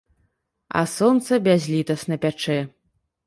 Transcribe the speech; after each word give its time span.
А 0.79 0.81
сонца 0.93 1.39
бязлітасна 1.47 2.19
пячэ. 2.27 2.57